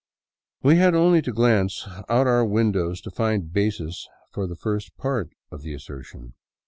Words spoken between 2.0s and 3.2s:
out our windows to